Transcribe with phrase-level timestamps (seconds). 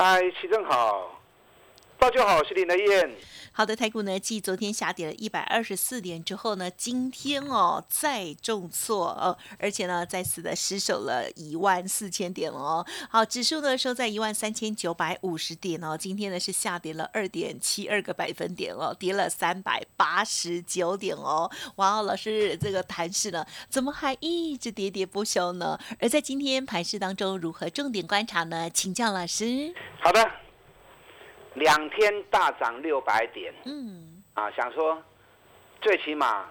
[0.00, 1.20] 嗨，齐正好，
[1.98, 3.10] 大家好，我是林德燕。
[3.58, 12.86] 好的，台股呢，继昨天下跌了一百二十四点之后呢，今天哦再重挫哦，而且呢再次的失守了一万四千点哦。
[13.10, 21.50] 好，指数呢收在一万三千九百五十点哦，今天呢是下跌了二点七二个百分点哦，跌了三百八十九点哦。
[21.74, 25.76] 哇哦，老师这个盘势呢，怎么还一直喋喋不休呢？
[25.98, 28.70] 而在今天盘势当中，如何重点观察呢？
[28.70, 29.74] 请教老师。
[30.00, 30.47] 好的。
[31.58, 34.96] 两天大涨六百点，嗯，啊，想说
[35.80, 36.46] 最起码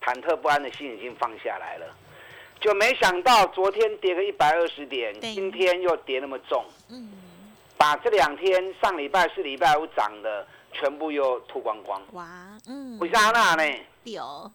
[0.00, 1.86] 忐忑不安的心已经放下来了，
[2.60, 7.10] 就没想到昨天跌个一百二十点，今天又跌那么重，嗯，
[7.76, 12.26] 把这两天上礼拜四、礼拜五涨的全部又吐光光，哇，
[12.66, 13.78] 嗯，为啥那呢？
[14.04, 14.50] 有，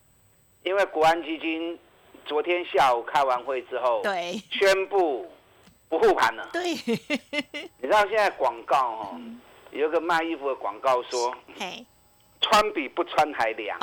[0.63, 1.77] 因为国安基金
[2.25, 5.31] 昨天下午开完会之后，对，宣布
[5.89, 9.21] 不护盘了，对，你知道现在广告哦。
[9.73, 11.35] 有个卖衣服的广告说
[12.41, 13.77] ：“穿比不穿还凉。”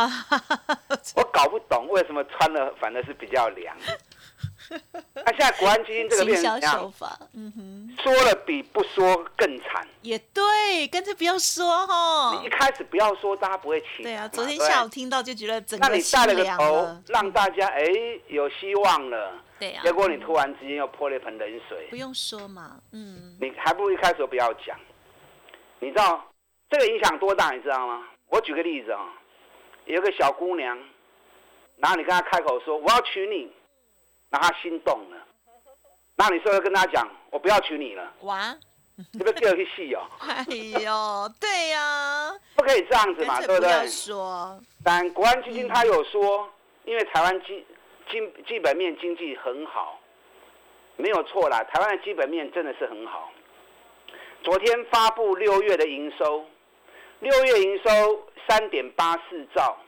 [1.16, 3.76] 我搞不懂为什么穿了反而是比较凉。
[5.14, 6.92] 那现在国安基金这个变怎样？
[7.32, 9.84] 嗯哼，说了比不说更惨。
[10.02, 12.38] 也对，干脆不要说哈。
[12.38, 14.04] 你一开始不要说，大家不会起。
[14.04, 17.82] 对啊，昨天下午听到就觉得整个那你带了个头，让大家哎
[18.28, 19.32] 有希望了。
[19.58, 19.82] 对啊。
[19.82, 21.88] 结果你突然之间又泼了一盆冷水。
[21.90, 23.36] 不用说嘛，嗯。
[23.40, 24.78] 你还不如一开始不要讲。
[25.80, 26.24] 你知道
[26.70, 27.50] 这个影响多大？
[27.50, 28.06] 你知道吗？
[28.28, 29.12] 我举个例子啊，
[29.86, 30.78] 有个小姑娘，
[31.78, 33.50] 然后你跟她开口说我要娶你，
[34.28, 35.16] 然后她心动了，
[36.16, 38.56] 然后你说要跟她讲我不要娶你了，哇，
[39.12, 40.02] 你不要去戏哦。
[40.20, 40.44] 哎
[40.80, 43.88] 呦，对呀，不可以这样子嘛，对不对？
[43.88, 46.48] 说，但国安基金他有说，
[46.84, 47.66] 因为台湾基
[48.10, 49.98] 基基本面经济很好，
[50.96, 53.32] 没有错啦，台湾的基本面真的是很好。
[54.42, 56.46] 昨天发布六月的营收，
[57.20, 59.78] 六月营收三点八四兆，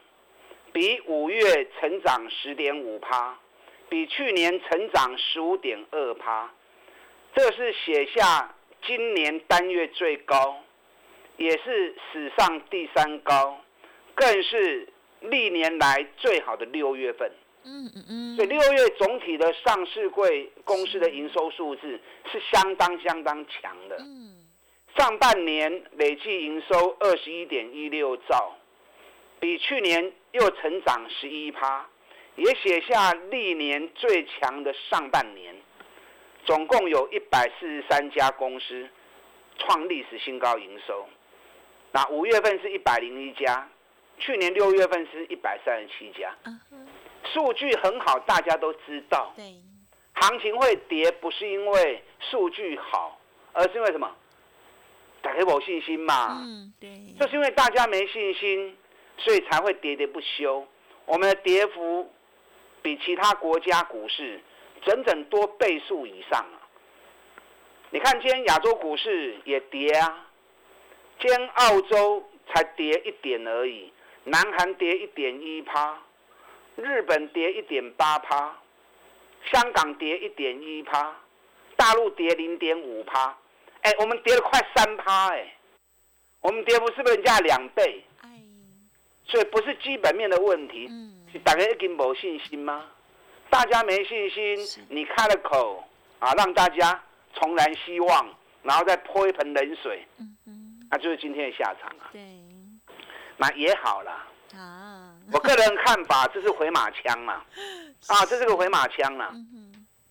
[0.72, 3.38] 比五月成长十点五趴，
[3.88, 6.50] 比去年成长十五点二趴，
[7.34, 8.54] 这是写下
[8.84, 10.62] 今年单月最高，
[11.38, 13.58] 也是史上第三高，
[14.14, 14.86] 更是
[15.20, 17.32] 历年来最好的六月份。
[17.64, 18.36] 嗯嗯嗯。
[18.36, 21.98] 所以六月总体的上市柜公司的营收数字
[22.30, 23.96] 是相当相当强的。
[24.00, 24.31] 嗯。
[24.96, 28.56] 上半年累计营收二十一点一六兆，
[29.40, 31.86] 比去年又成长十一趴，
[32.36, 35.54] 也写下历年最强的上半年。
[36.44, 38.88] 总共有一百四十三家公司
[39.58, 41.08] 创历史新高营收。
[41.92, 43.68] 那五月份是一百零一家，
[44.18, 46.34] 去年六月份是一百三十七家。
[47.24, 49.32] 数据很好，大家都知道。
[49.36, 49.54] 对，
[50.14, 53.18] 行情会跌不是因为数据好，
[53.52, 54.14] 而是因为什么？
[55.22, 58.76] 打开我信心嘛，嗯，对，就是因为大家没信心，
[59.16, 60.66] 所以才会喋喋不休。
[61.06, 62.12] 我们的跌幅
[62.82, 64.40] 比其他国家股市
[64.84, 66.58] 整整多倍数以上啊！
[67.90, 70.26] 你看今天亚洲股市也跌啊，
[71.20, 73.92] 今天澳洲才跌一点而已，
[74.24, 75.98] 南韩跌一点一趴，
[76.76, 78.58] 日本跌一点八趴，
[79.52, 81.14] 香港跌一点一趴，
[81.76, 83.38] 大陆跌零点五趴。
[83.82, 85.54] 哎，我们跌了快三趴哎，
[86.40, 88.04] 我们跌幅是不是人家两倍？
[88.22, 88.28] 哎，
[89.24, 90.88] 所以不是基本面的问题，
[91.32, 92.84] 是大家已经没信心吗？
[93.50, 95.84] 大家没信心，你开了口
[96.18, 97.02] 啊，让大家
[97.34, 102.08] 重燃希望，然后再泼一盆冷水，嗯嗯，那就是今天的下场啊。
[102.12, 102.20] 对，
[103.36, 104.10] 那也好了
[104.56, 105.14] 啊。
[105.32, 107.44] 我个人看法，这是回马枪嘛，
[108.08, 109.32] 啊，这是个回马枪啊，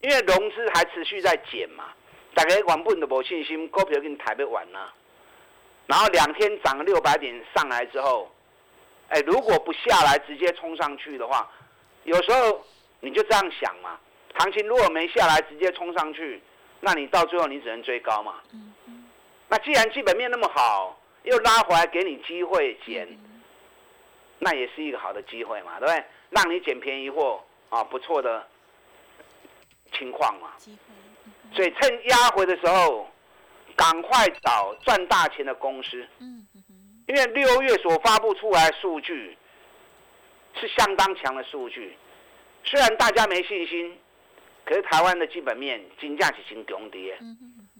[0.01, 1.85] 因为融资还持续在减嘛。
[2.33, 4.89] 大家原本都无信心，股票给你抬不完呐。
[5.87, 8.31] 然后两天涨了六百点上来之后，
[9.09, 11.49] 哎，如果不下来直接冲上去的话，
[12.05, 12.65] 有时候
[13.01, 13.99] 你就这样想嘛。
[14.35, 16.41] 行情如果没下来直接冲上去，
[16.79, 18.35] 那你到最后你只能追高嘛。
[19.49, 23.05] 那既然基本面那么好，又拉回来给你机会捡，
[24.39, 26.03] 那也是一个好的机会嘛，对不对？
[26.29, 28.47] 让你捡便宜货啊，不错的
[29.91, 30.53] 情况嘛。
[31.53, 33.07] 所以趁压回的时候，
[33.75, 36.07] 赶快找赚大钱的公司。
[36.19, 36.47] 嗯
[37.07, 39.37] 因为六月所发布出来的数据
[40.57, 41.97] 是相当强的数据，
[42.63, 43.97] 虽然大家没信心，
[44.63, 47.17] 可是台湾的基本面金价是行强跌。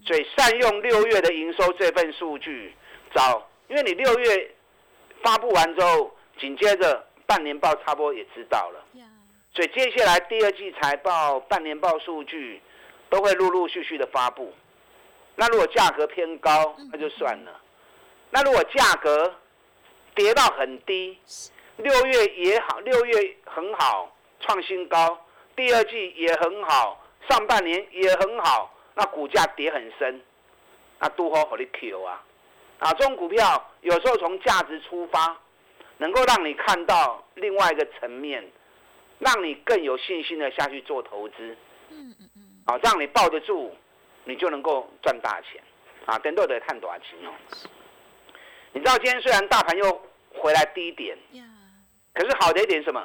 [0.06, 2.76] 所以善用六月的营收这份数据
[3.14, 4.52] 找，因为你六月
[5.24, 8.84] 发布完之后，紧接着半年报差不多也知道了。
[9.56, 12.62] 所以接下来第二季财报、半年报数据
[13.12, 14.52] 都会陆陆续续的发布。
[15.36, 17.52] 那如果价格偏高，那就算了。
[18.32, 19.36] 那如果价格
[20.16, 21.16] 跌到很低，
[21.78, 25.24] 六月也好，六月很好，创新高，
[25.56, 30.20] 第二季也很好，上半年也很好，那股价跌很深，
[30.98, 32.24] 那都好好的 Q 啊！
[32.80, 35.38] 啊，这种股票有时候从价值出发，
[35.98, 38.50] 能够让你看到另外一个层面。
[39.24, 41.56] 让你更有信心的下去做投资，
[42.68, 43.76] 嗯嗯嗯，啊，让你抱得住，
[44.26, 45.62] 你就能够赚大钱，
[46.06, 47.32] 啊，等都得看多少钱哦。
[48.74, 51.18] 你知道今天虽然大盘又回来低点，
[52.14, 53.04] 可是好的一点什么？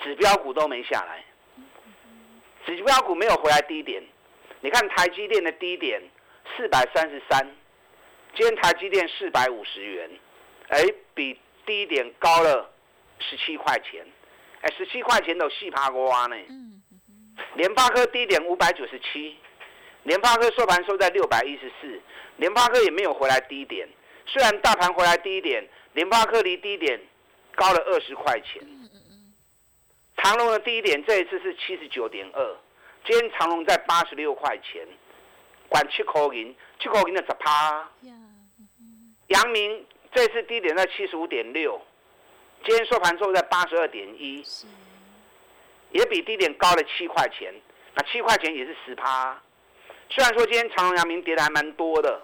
[0.00, 1.24] 指标股都没下来，
[2.66, 4.02] 指标股没有回来低点。
[4.60, 6.02] 你看台积电的低点
[6.56, 7.46] 四百三十三，
[8.34, 10.10] 今天台积电四百五十元，
[10.68, 10.84] 哎，
[11.14, 12.70] 比低点高了
[13.18, 14.06] 十七块钱。
[14.60, 16.36] 哎，十七块钱都细爬瓜呢。
[17.54, 19.36] 联发科低点五百九十七，
[20.04, 22.00] 联发科收盘收在六百一十四，
[22.36, 23.88] 联发科也没有回来低点。
[24.26, 27.00] 虽然大盘回来低点，联发科离低点
[27.54, 28.62] 高了二十块钱。
[30.16, 32.56] 长隆的低点这一次是七十九点二，
[33.06, 34.86] 今天长隆在八十六块钱，
[35.68, 37.88] 管七口银，七口银的十趴。
[39.28, 41.80] 阳明这次低点在七十五点六。
[42.64, 44.42] 今天收盘收在八十二点一，
[45.96, 47.52] 也比低点高了七块钱。
[47.94, 49.40] 那七块钱也是十趴。
[50.10, 52.22] 虽然说今天长隆、阳明跌的还蛮多的，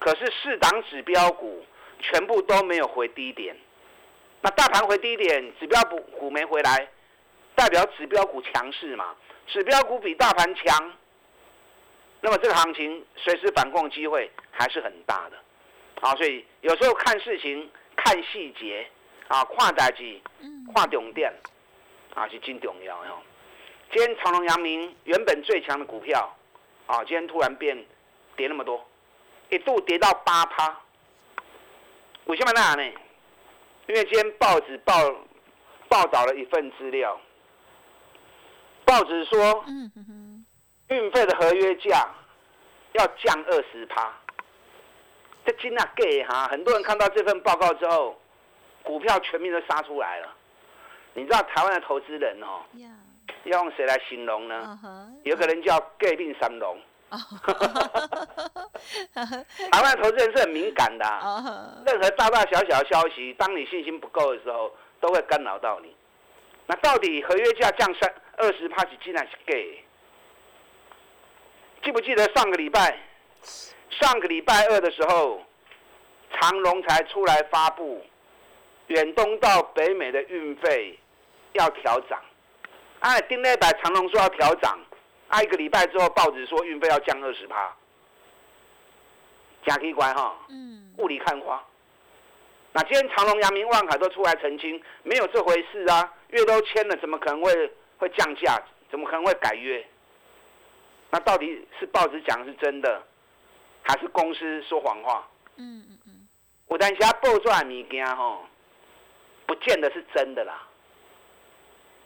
[0.00, 1.64] 可是四档指标股
[2.00, 3.56] 全部都没有回低点。
[4.42, 6.88] 那大盘回低点，指标股股没回来，
[7.54, 9.14] 代表指标股强势嘛？
[9.46, 10.92] 指标股比大盘强，
[12.20, 15.36] 那么这个行情随时反攻机会还是很大的。
[16.00, 18.86] 好，所以有时候看事情看细节。
[19.28, 20.20] 啊，看代志，
[20.74, 21.32] 看重点，
[22.14, 23.18] 啊是真重要哟。
[23.92, 26.36] 今天长隆、阳明原本最强的股票，
[26.86, 27.76] 啊，今天突然变
[28.36, 28.84] 跌那么多，
[29.48, 30.80] 一度跌到八趴。
[32.24, 32.84] 为什么那样呢？
[33.86, 34.92] 因为今天报纸报
[35.88, 37.20] 报道了一份资料，
[38.84, 39.64] 报纸说，
[40.88, 42.08] 运费的合约价
[42.92, 44.12] 要降二十趴。
[45.44, 48.16] 这真啊给哈，很多人看到这份报告之后。
[48.82, 50.34] 股票全面都杀出来了，
[51.14, 52.62] 你知道台湾的投资人哦，
[53.44, 54.78] 要用谁来形容呢？
[55.24, 56.78] 有个人叫“盖病三龙”。
[59.72, 61.04] 台湾的投资人是很敏感的，
[61.84, 65.94] 任何大大小小的消息，当你信心不够的时候，都会干扰到你。
[66.66, 69.84] 那到底合约价降三二十帕是竟然是 gay？
[71.82, 72.96] 记不记得上个礼拜？
[73.90, 75.42] 上个礼拜二的时候，
[76.32, 78.00] 长隆才出来发布。
[78.90, 80.98] 远东到北美的运费
[81.52, 82.20] 要调涨，
[82.98, 84.78] 哎，丁内百长隆说要调涨，
[85.28, 87.72] 啊，一个礼拜之后报纸说运费要降二十趴，
[89.64, 91.64] 假奇怪哈，嗯，雾里看花。
[92.72, 98.60] 那今天长隆、阳明、万海都出来澄清，没有这回事啊，约都签了，怎么可能会会降价？
[98.90, 99.86] 怎么可能会改约？
[101.10, 103.00] 那到底是报纸讲的是真的，
[103.82, 105.28] 还是公司说谎话？
[105.56, 106.28] 嗯嗯嗯，
[106.70, 108.46] 有当时报出来物件吼。
[109.50, 110.64] 不见得是真的啦。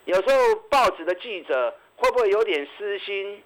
[0.06, 3.42] 有时候报纸的记者会不会有点私心？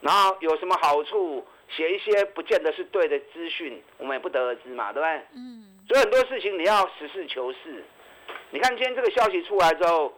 [0.00, 5.22] 然后有什么好处，写一些不见得是对的资讯，我们也不得而知嘛，对不对？
[5.36, 5.78] 嗯。
[5.86, 7.84] 所以很多事情你要实事求是。
[8.50, 10.12] 你看今天这个消息出来之后，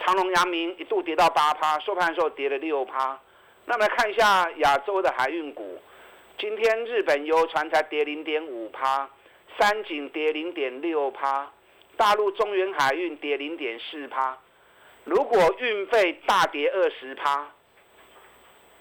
[0.00, 3.18] 长隆、阳明一度跌到八趴，收盘的时候跌了六趴。
[3.64, 5.78] 那么来看一下亚洲的海运股，
[6.38, 9.08] 今天日本游船才跌零点五趴，
[9.58, 11.50] 三井跌零点六趴。
[11.96, 14.38] 大陆中原海运跌零点四趴，
[15.04, 17.30] 如果运费大跌二十趴，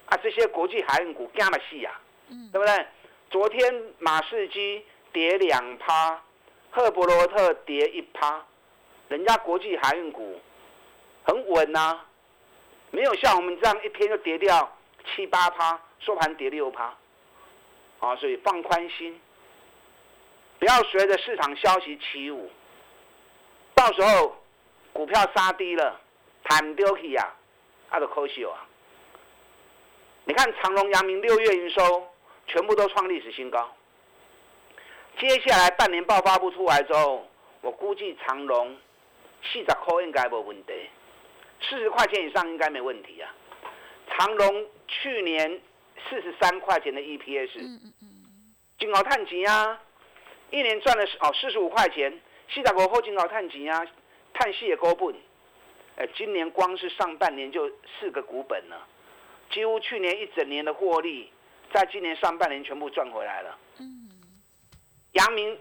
[0.06, 1.92] 啊，这些国际海运股干嘛戏呀？
[2.51, 2.86] 对不对？
[3.30, 6.22] 昨天马士基跌两趴，
[6.72, 8.46] 赫伯罗特跌一趴，
[9.08, 10.39] 人家国际海运股
[11.25, 12.00] 很稳呐，
[12.92, 14.78] 没有像我们这样一天就跌掉
[15.13, 16.96] 七八趴，收盘跌六趴，
[18.00, 19.20] 啊，所以放宽心，
[20.58, 22.50] 不要随着市场消息起舞。
[23.79, 24.36] 到时候
[24.91, 25.98] 股票杀低了，
[26.43, 27.33] 弹丢去呀，
[27.89, 28.67] 那就可惜啊。
[30.25, 32.05] 你看长隆、阳明六月营收
[32.45, 33.74] 全部都创历史新高。
[35.17, 37.25] 接下来半年报发布出来之后，
[37.62, 38.75] 我估计长隆
[39.41, 40.74] 四十块应该没问题，
[41.62, 43.33] 四十块钱以上应该没问题啊。
[44.09, 45.62] 长隆去年
[46.09, 47.53] 四十三块钱的 EPS，
[48.77, 49.79] 金鳌碳钱啊，
[50.51, 52.19] 一年赚了哦四十五块钱，
[52.53, 53.86] 四十五块金鳌碳钱啊，
[54.34, 55.15] 碳系也高本。
[55.98, 58.88] 哎，今年光是上半年就四个股本了，
[59.51, 61.32] 几乎去年一整年的获利，
[61.74, 63.58] 在今年上半年全部赚回来了。
[63.79, 64.10] 嗯，
[65.12, 65.58] 阳明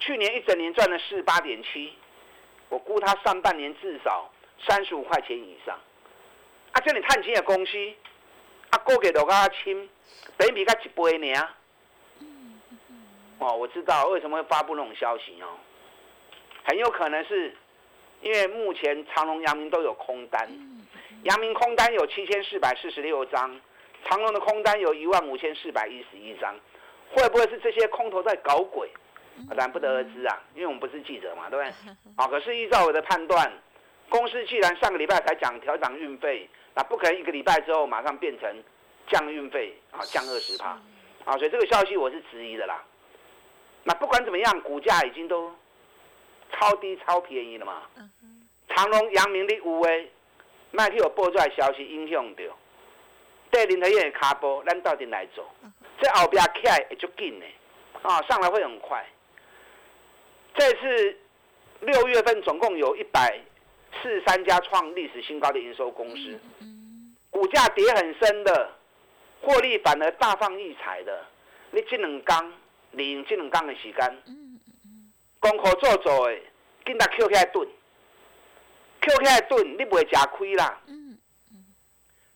[0.00, 1.92] 去年一整年赚了四八点七，
[2.68, 4.28] 我估他上半年至少
[4.66, 5.78] 三十五块钱以上。
[6.72, 7.78] 啊，这里探钱的公司，
[8.70, 9.88] 啊，估计都较轻，
[10.36, 11.48] 比比较一倍呢。
[13.38, 15.56] 哦，我知道为什么会发布那种消息哦，
[16.68, 17.52] 很有可能是。
[18.20, 20.48] 因为目前长隆、阳明都有空单，
[21.22, 23.60] 阳明空单有七千四百四十六张，
[24.04, 26.52] 长隆的空单有一万五千四百一十一张，
[27.12, 28.90] 会不会是这些空头在搞鬼？
[29.56, 31.94] 咱不得而知啊，因为我们不是记者嘛，对不对？
[32.16, 33.52] 啊，可是依照我的判断，
[34.08, 38.52] 公司既然上个礼拜才讲调涨运费，那不可能一个礼拜之后马上变成
[39.06, 40.70] 降运费啊，降二十趴
[41.24, 42.82] 啊，所以这个消息我是质疑的啦。
[43.84, 45.54] 那不管怎么样，股价已经都。
[46.52, 47.82] 超低超便宜了嘛？
[48.68, 50.10] 长隆、阳明的有诶，
[50.70, 52.42] 卖去有报出来消息影响到，
[53.50, 55.48] 对林德燕的卡波，咱到底来做？
[56.00, 57.46] 这后边起来会足紧的，
[58.02, 59.04] 啊，上来会很快。
[60.54, 61.16] 这次
[61.80, 63.40] 六月份总共有一百
[64.02, 66.38] 四十三家创历史新高的营收公司，
[67.30, 68.70] 股价跌很深的，
[69.40, 71.24] 获利反而大放异彩的。
[71.70, 72.52] 你这两缸，
[72.92, 74.22] 利用这两缸的时间。
[75.40, 76.36] 功课做做的，
[76.84, 77.68] 紧甲捡起来炖，
[79.00, 80.80] 捡起来炖，你不会吃亏啦。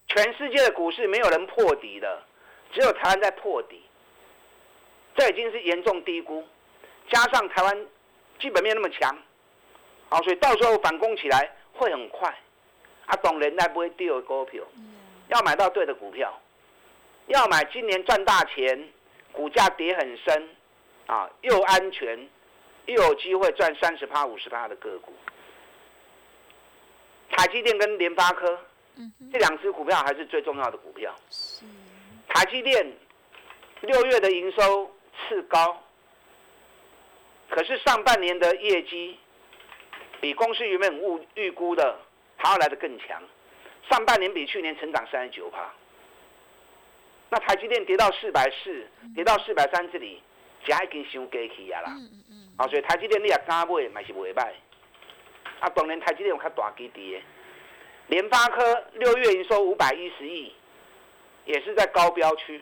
[0.08, 2.22] 全世界的股市没有人破底的，
[2.72, 3.82] 只有台湾在破底。
[5.16, 6.46] 这已经是严重低估，
[7.10, 7.86] 加上台湾
[8.40, 9.16] 基本面那么强，
[10.08, 12.34] 好，所以到时候反攻起来会很快。
[13.06, 14.62] 啊，懂人才不会丢股票，
[15.26, 16.40] 要买到对的股票，
[17.26, 18.88] 要买今年赚大钱，
[19.32, 20.48] 股价跌很深，
[21.06, 22.28] 啊，又安全。
[22.86, 25.12] 又有机会赚三十趴、五十趴的个股，
[27.30, 28.58] 台积电跟联发科，
[29.32, 31.14] 这两只股票还是最重要的股票。
[32.28, 32.92] 台积电
[33.82, 34.90] 六月的营收
[35.28, 35.82] 次高，
[37.48, 39.18] 可是上半年的业绩
[40.20, 41.98] 比公司原本预预估的
[42.36, 43.22] 还要来得更强，
[43.90, 45.72] 上半年比去年成长三十九趴。
[47.28, 50.22] 那台积电跌到四百四，跌到四百三这里，
[50.66, 51.94] 价已经伤低去啊啦。
[51.96, 54.50] 嗯嗯啊，所以台积电你也敢买，嘛是袂歹。
[55.60, 57.20] 啊，当然台积电有较大基地的。
[58.08, 60.52] 联发科六月营收五百一十亿，
[61.46, 62.60] 也是在高标区。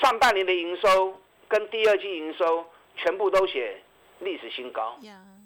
[0.00, 3.80] 上半年的营收跟第二季营收全部都写
[4.18, 4.98] 历史新高。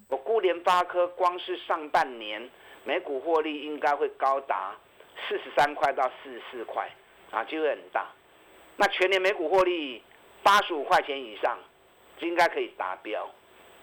[0.08, 2.50] 我估联发科光是上半年
[2.84, 4.74] 每股获利应该会高达
[5.28, 6.90] 四十三块到四十四块，
[7.30, 8.10] 啊，机会很大。
[8.76, 10.02] 那全年每股获利
[10.42, 11.58] 八十五块钱以上。
[12.22, 13.26] 应该可以达标，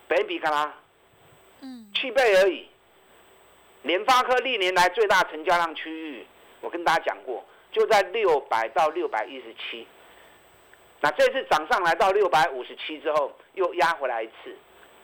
[0.07, 0.71] 北比干嘛？
[1.61, 2.67] 嗯，七倍而已。
[3.81, 6.23] 联发科历年来最大成交量区域，
[6.61, 9.87] 我跟大家讲过，就在六百到六百一十七。
[11.01, 14.55] 那这次涨上来到六百五十七之后，又压回来一次，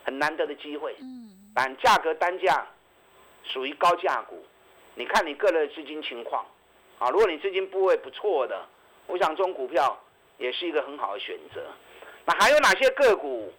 [0.03, 0.95] 很难得的机会。
[1.01, 2.67] 嗯，但价格单价
[3.45, 4.45] 属于高价股，
[4.93, 6.45] 你看你个人的资金情况
[6.99, 7.09] 啊。
[7.09, 8.63] 如果你资金部位不错的，
[9.07, 9.99] 我想这种股票
[10.37, 11.61] 也是一个很好的选择。
[12.25, 13.51] 那还有哪些个股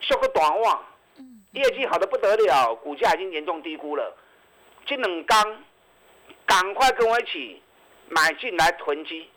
[0.00, 0.84] 收个短望？
[1.52, 4.16] 业绩好的不得了，股价已经严重低估了。
[4.86, 5.64] 这两刚
[6.46, 7.60] 赶快跟我一起
[8.08, 9.28] 买进来囤积。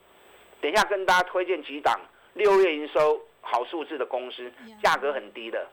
[0.61, 1.99] 等一下跟大家推荐几档
[2.33, 5.67] 六月营收好数字的公司，价格很低的，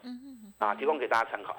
[0.58, 1.56] 啊，提供给大家参考。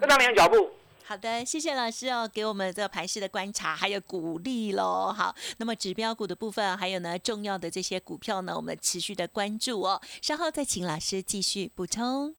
[0.00, 0.70] 跟上你的脚步。
[1.06, 5.12] 好的，谢谢老师哦，给我们这个盘势的观察还有鼓励喽。
[5.14, 10.00] 好，那么指标股的部分，还有呢重要的这些股票呢，我们持续的关注哦。
[10.22, 12.34] 稍后再请老师继续补充。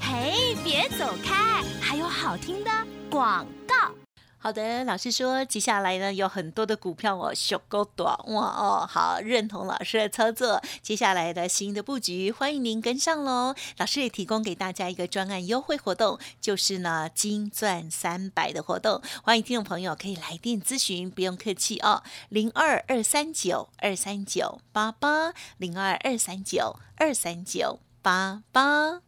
[0.00, 2.70] 嘿，别走开，还有好听的
[3.10, 3.94] 广告。
[4.40, 13.56] 好的，老师说接下来呢有很多的股票哦，小够短哇哦，好认同老师的操作，接下来的新的布局，欢迎您跟上喽。
[13.78, 29.07] 老师也提供给大家一个专案优惠活动，就是呢金钻三百的活动，欢迎听众朋友可以来电咨询，不用客气哦，零二二三九二三九八八零二二三九二三九八八。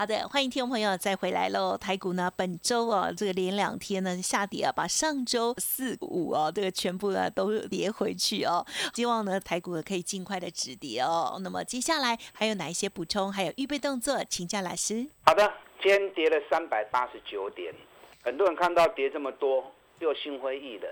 [0.00, 1.76] 好的，欢迎听众朋友再回来喽。
[1.76, 8.64] 台股呢，本周啊，这个连两天呢下跌啊，把上周四五哦，这个全部呢都跌回去哦。
[8.96, 11.38] 希望呢台股可以尽快的止跌哦。
[11.42, 15.06] 那么接下来还有哪一些补充，还有预备动作，请教老师。
[15.26, 15.52] 好的，
[15.82, 17.70] 今天跌了三百八十九点，
[18.24, 20.90] 很多人看到跌这么多，又心灰意冷。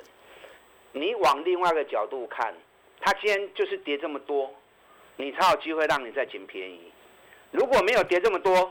[0.92, 2.54] 你往另外一个角度看，
[3.00, 4.52] 它今天就是跌这么多，
[5.16, 6.92] 你才有机会让你再捡便宜。
[7.50, 8.70] 如果没有跌这么多，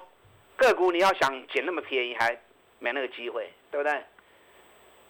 [0.58, 2.38] 个股你要想捡那么便宜，还
[2.80, 4.04] 没那个机会，对不对？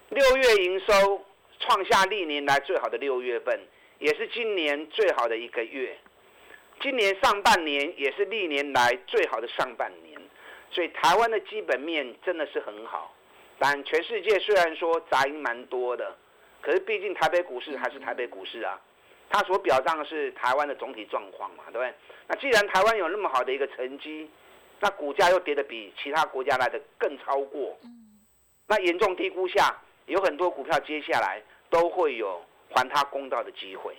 [0.09, 1.25] 六月营收
[1.59, 3.59] 创下历年来最好的六月份，
[3.99, 5.97] 也是今年最好的一个月。
[6.79, 10.21] 今年上半年也是历年来最好的上半年，
[10.69, 13.13] 所以台湾的基本面真的是很好。
[13.57, 16.15] 但全世界虽然说杂音蛮多的，
[16.61, 18.79] 可是毕竟台北股市还是台北股市啊，
[19.29, 21.93] 它所表彰的是台湾的总体状况嘛，对不对？
[22.27, 24.29] 那既然台湾有那么好的一个成绩，
[24.79, 27.75] 那股价又跌得比其他国家来的更超过，
[28.67, 33.96] 那严重低估下，有很多股票接下来都会有还他公道的机会，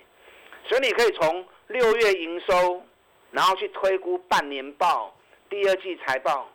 [0.65, 2.81] 所以你可以从六月营收，
[3.31, 5.13] 然后去推估半年报、
[5.49, 6.49] 第二季财报，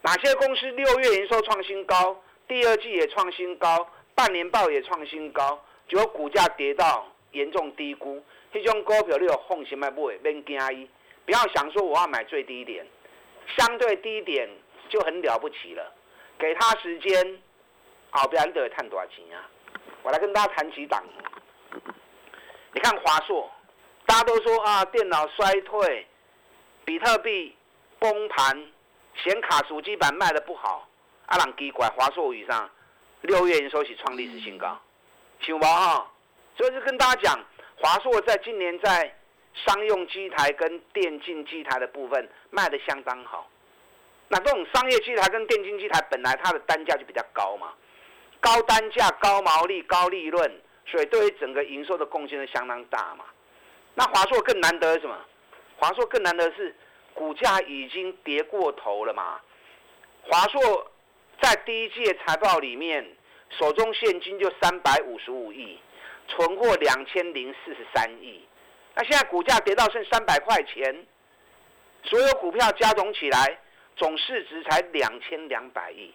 [0.00, 10.88] 哪些公司六月营收创新高，第二季也创新高，半年报也创新高，结果股价跌到严重低估，这种股票你有放心买不会免惊伊，
[11.26, 12.86] 不要想说我要买最低点。
[13.56, 14.48] 相对低点
[14.88, 15.92] 就很了不起了，
[16.38, 17.42] 给他时间，
[18.10, 19.48] 好，不然你得探多少钱啊？
[20.02, 21.02] 我来跟大家谈几档。
[22.72, 23.50] 你看华硕，
[24.06, 26.06] 大家都说啊，电脑衰退，
[26.84, 27.56] 比特币
[27.98, 28.66] 崩盘，
[29.14, 30.88] 显卡主机板卖的不好，
[31.26, 32.70] 阿朗奇怪，华硕以上
[33.22, 34.80] 六月营收起创历史新高，
[35.40, 36.10] 想不哈？
[36.56, 37.44] 所以就跟大家讲，
[37.76, 39.18] 华硕在今年在。
[39.54, 43.48] 商用机台跟电竞机台的部分卖的相当好，
[44.28, 47.72] 那这种商业机台跟电竞机台本来它的单价就比较高嘛，
[48.40, 53.24] 高单价、高毛利、高利润，所以对于整个营收的贡献是相当大嘛。
[53.94, 55.16] 那华硕更难得是什么？
[55.76, 56.74] 华硕更难得是
[57.12, 59.38] 股价已经跌过头了嘛。
[60.22, 60.90] 华硕
[61.40, 63.06] 在第一届财报里面，
[63.50, 65.78] 手中现金就三百五十五亿，
[66.28, 68.42] 存货两千零四十三亿。
[68.94, 71.06] 那现在股价跌到剩三百块钱，
[72.04, 73.58] 所有股票加总起来
[73.96, 76.12] 总市值才两千两百亿，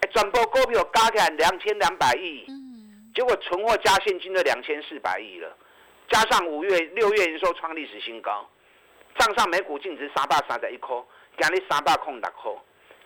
[0.00, 2.44] 哎，转播股票加起来两千两百亿，
[3.14, 5.56] 结果存货加现金的两千四百亿了，
[6.10, 8.46] 加上五月、六月营收创历史新高，
[9.18, 10.94] 账上每股净值三百三十一块，
[11.38, 12.52] 今日三百空六块，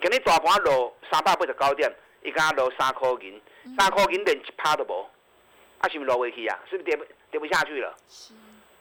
[0.02, 3.40] 今日大盘落三百八十九点，一家落三块银，
[3.78, 5.08] 三块银连一趴都无，
[5.78, 6.58] 啊，是不是落回去啊？
[6.68, 7.94] 是不是跌不跌不下去了？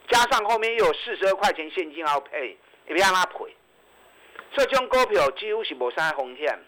[0.07, 3.55] 加上后面又有四十二块钱现金要配，也别让他赔。
[4.53, 6.59] 所以这种股票几乎是无啥风险。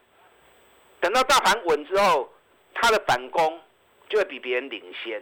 [1.00, 2.32] 等到大盘稳之后，
[2.74, 3.62] 它的反攻
[4.10, 5.22] 就会比别人领先。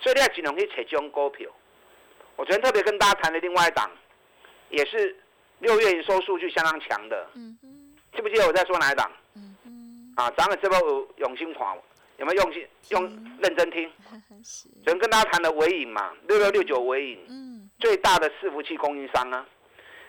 [0.00, 1.50] 所以你要尽量去扯这种股票。
[2.36, 3.90] 我昨天特别跟大家谈的另外一档，
[4.70, 5.16] 也是
[5.58, 7.28] 六月营收数据相当强的。
[8.14, 9.10] 记不记得我在说哪一档？
[10.16, 11.76] 啊，咱们这波有用心看，
[12.18, 13.02] 有没有用心用
[13.40, 13.90] 认真听？
[14.84, 17.18] 昨天跟大家谈的尾影嘛，六六六九尾影。
[17.28, 17.48] 嗯
[17.80, 19.46] 最大的伺服器供应商啊，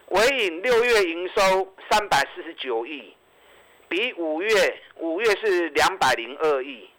[0.08, 3.14] 伟影六月营收三百四十九亿，
[3.88, 6.90] 比五月五月是两百零二亿，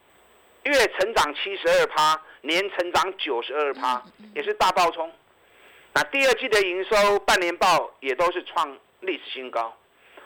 [0.63, 4.01] 月成长七十二趴，年成长九十二趴，
[4.33, 5.11] 也是大爆冲。
[5.93, 9.77] 那第二季的营收半年报也都是创历史新高。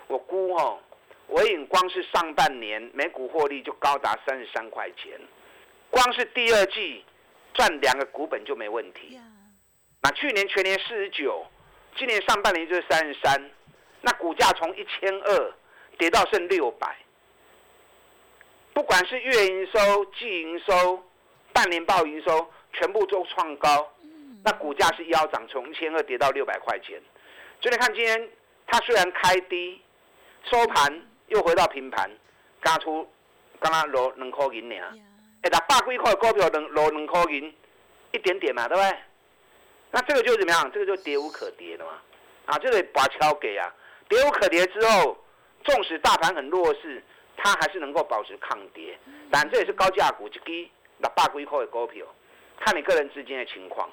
[0.08, 0.78] 我估哦，
[1.34, 5.20] 伟影光是上半年每股获利就高达三十三块钱，
[5.90, 7.04] 光是第二季
[7.52, 9.18] 赚两个股本就没问题。
[10.00, 11.44] 那去年全年四十九，
[11.96, 13.50] 今年上半年就是三十三，
[14.00, 15.52] 那股价从一千二
[15.98, 16.96] 跌到剩六百。
[18.72, 21.02] 不管是月营收、季营收、
[21.52, 23.92] 半年报营收，全部都创高。
[24.44, 27.00] 那股价是腰涨，从一千二跌到六百块钱。
[27.60, 28.28] 所以你看今天
[28.66, 29.80] 它虽然开低，
[30.44, 32.10] 收盘又回到平盘，
[32.60, 33.08] 刚出
[33.60, 34.76] 刚刚落两块银呢。
[35.42, 37.54] 哎，六百几块股票落落两块银，
[38.12, 38.98] 一点点嘛，对不对？
[39.90, 40.70] 那这个就怎么样？
[40.72, 41.92] 这个就跌无可跌了嘛。
[42.46, 43.72] 啊，这个把敲给啊，
[44.08, 45.16] 跌无可跌之后，
[45.64, 47.02] 纵使大盘很弱势，
[47.36, 48.98] 它还是能够保持抗跌。
[49.30, 50.40] 但这也是高价股，一支
[50.98, 52.04] 六百几块的股票，
[52.60, 53.88] 看你个人资金的情况。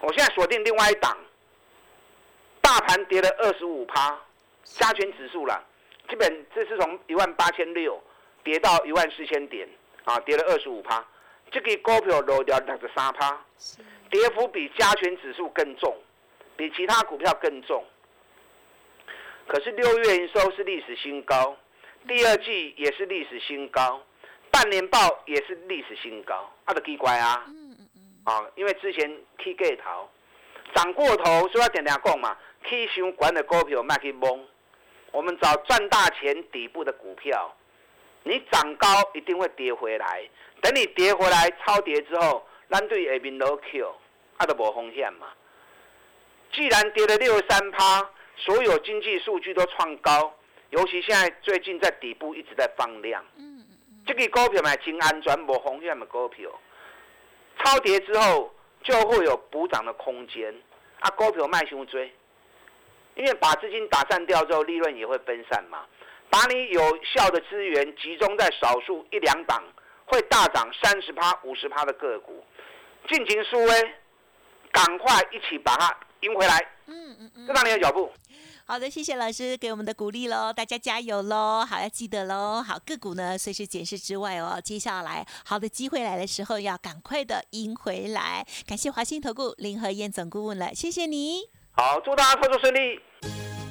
[0.00, 1.16] 我现在锁定另外一档，
[2.60, 4.18] 大盘跌了二十五趴，
[4.62, 5.62] 加权指数了，
[6.08, 8.02] 基本这是从一万八千六
[8.42, 9.68] 跌到一万四千点，
[10.04, 11.06] 啊，跌了二十五趴，
[11.50, 13.44] 这个股票落掉两十三趴，
[14.10, 15.94] 跌幅比加权指数更重，
[16.56, 17.84] 比其他股票更重。
[19.46, 21.56] 可是六月营收是历史新高，
[22.06, 24.02] 第二季也是历史新高，
[24.50, 27.44] 半年报也是历史新高，啊，的奇怪啊！
[28.24, 30.08] 啊，因为之前 K 盖头
[30.74, 34.46] 涨过头，所以要点点讲嘛，K 相关的股票卖去蒙。
[35.12, 37.54] 我们找赚大钱底部的股票，
[38.24, 40.28] 你涨高一定会跌回来，
[40.60, 43.94] 等你跌回来超跌之后，咱对下面 low Q，
[44.36, 45.28] 啊都无风险嘛。
[46.52, 50.32] 既然跌了六十三趴，所有经济数据都创高，
[50.70, 56.50] 尤其现在最近在底部一直在放量，嗯嗯嗯，这个股票买真安全无风险的股票。
[57.58, 60.54] 超跌之后就会有补涨的空间，
[61.00, 62.12] 啊，股票卖熊追，
[63.18, 65.84] 因为把资金打散掉之后，利润也会分散嘛。
[66.30, 69.62] 把你有效的资源集中在少数一两档
[70.06, 72.44] 会大涨三十趴、五十趴的个股，
[73.08, 73.94] 尽情输威，
[74.70, 76.58] 赶快一起把它赢回来。
[76.86, 78.12] 嗯嗯嗯，跟上你的脚步。
[78.66, 81.64] 好的，谢谢老师给我们的鼓励喽，大家加油喽！
[81.66, 82.62] 好，要记得喽。
[82.62, 88.46] 好，个股呢随时检视之外哦，接下来好的机会来的时候，要赶快的赢回来。
[88.66, 91.48] 感谢华兴投顾林和燕总顾问了，谢谢你。
[91.72, 93.00] 好，祝大家操作顺利。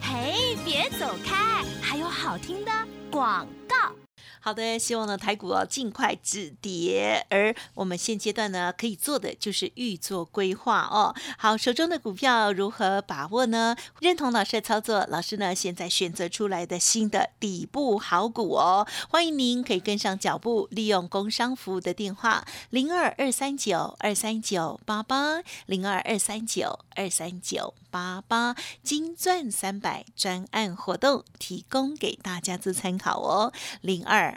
[0.02, 2.72] 嘿，别走开，还有好听的
[3.12, 4.07] 广告。
[4.48, 11.14] 好的，希望呢台股哦尽快止跌，而我们现阶段呢可以做的就是预做规划哦。
[11.38, 13.76] 好，手中的股票如何把握呢？
[14.00, 34.37] 认同老师的操作，老师呢现在选择出来的新的底部好股哦，欢迎您可以跟上脚步，利用工商服务的电话零二二三九二三九八八零二二三九二三九八八金钻三百专案活动提供给大家做参考哦，零二